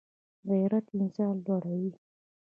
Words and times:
غیرت 0.49 0.85
انسان 0.99 1.35
لوړوي 1.45 1.91